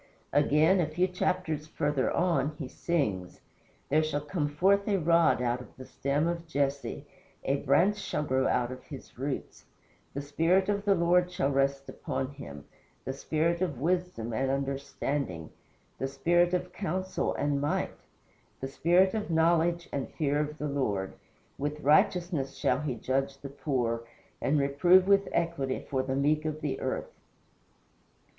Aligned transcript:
Again, 0.33 0.79
a 0.79 0.87
few 0.87 1.07
chapters 1.07 1.67
further 1.67 2.09
on, 2.09 2.55
he 2.57 2.67
sings: 2.67 3.39
"There 3.89 4.01
shall 4.01 4.21
come 4.21 4.49
forth 4.49 4.87
a 4.87 4.97
rod 4.97 5.43
out 5.43 5.61
of 5.61 5.77
the 5.77 5.85
stem 5.85 6.25
of 6.27 6.47
Jesse 6.47 7.05
A 7.43 7.57
Branch 7.57 7.95
shall 7.95 8.23
grow 8.23 8.47
out 8.47 8.71
of 8.71 8.83
his 8.85 9.19
roots. 9.19 9.65
The 10.15 10.21
Spirit 10.23 10.69
of 10.69 10.85
the 10.85 10.95
Lord 10.95 11.29
shall 11.31 11.51
rest 11.51 11.87
upon 11.87 12.31
him; 12.33 12.65
The 13.05 13.13
spirit 13.13 13.61
of 13.61 13.79
wisdom 13.79 14.33
and 14.33 14.49
understanding, 14.49 15.51
The 15.99 16.07
spirit 16.07 16.55
of 16.55 16.73
counsel 16.73 17.35
and 17.35 17.61
might, 17.61 17.93
The 18.59 18.69
spirit 18.69 19.13
of 19.13 19.29
knowledge, 19.29 19.87
and 19.93 20.09
fear 20.11 20.39
of 20.39 20.57
the 20.57 20.67
Lord. 20.67 21.13
With 21.59 21.79
righteousness 21.81 22.55
shall 22.55 22.81
he 22.81 22.95
judge 22.95 23.37
the 23.37 23.49
poor, 23.49 24.07
And 24.41 24.57
reprove 24.57 25.07
with 25.07 25.29
equity 25.31 25.85
for 25.87 26.01
the 26.01 26.15
meek 26.15 26.43
of 26.45 26.61
the 26.61 26.79
earth." 26.81 27.11